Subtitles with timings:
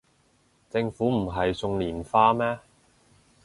[0.67, 2.57] 政府唔係送連花咩